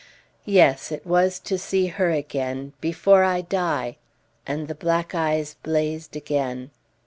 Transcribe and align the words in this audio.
"Yes! 0.47 0.91
It 0.91 1.05
was 1.05 1.37
to 1.41 1.59
see 1.59 1.85
her 1.85 2.09
again 2.09 2.73
before 2.81 3.23
I 3.23 3.41
die!" 3.41 3.97
And 4.47 4.67
the 4.67 4.73
black 4.73 5.13
eyes 5.13 5.53
blazed 5.61 6.15
again. 6.15 6.71